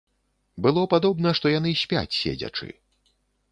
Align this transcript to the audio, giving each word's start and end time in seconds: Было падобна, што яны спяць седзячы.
Было 0.67 0.85
падобна, 0.93 1.29
што 1.41 1.53
яны 1.59 1.75
спяць 1.83 2.17
седзячы. 2.23 2.73